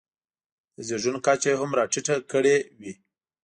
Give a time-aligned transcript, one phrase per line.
[0.75, 2.93] د زېږون کچه یې هم راټیټه کړې وي.